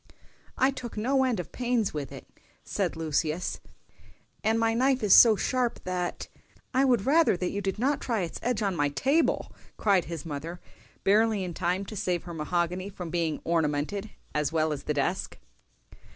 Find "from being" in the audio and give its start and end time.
12.89-13.41